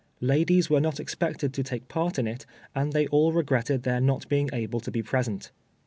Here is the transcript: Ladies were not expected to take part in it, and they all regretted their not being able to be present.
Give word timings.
Ladies 0.19 0.67
were 0.67 0.81
not 0.81 0.99
expected 0.99 1.53
to 1.53 1.61
take 1.61 1.87
part 1.87 2.17
in 2.17 2.25
it, 2.25 2.47
and 2.73 2.91
they 2.91 3.05
all 3.09 3.31
regretted 3.33 3.83
their 3.83 4.01
not 4.01 4.27
being 4.29 4.49
able 4.51 4.79
to 4.79 4.89
be 4.89 5.03
present. 5.03 5.51